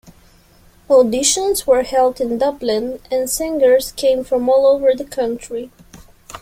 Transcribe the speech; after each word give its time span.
Auditions 0.89 1.67
were 1.67 1.83
held 1.83 2.19
in 2.19 2.39
Dublin 2.39 2.99
and 3.11 3.29
singers 3.29 3.91
came 3.91 4.23
from 4.23 4.49
all 4.49 4.65
over 4.65 4.95
the 4.95 5.05
country. 5.05 5.69